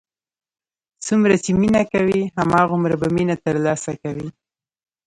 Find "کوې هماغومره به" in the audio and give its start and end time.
1.91-3.07